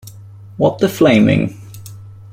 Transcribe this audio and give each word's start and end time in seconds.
What 0.57 0.79
the 0.79 0.89
flaming. 0.89 1.61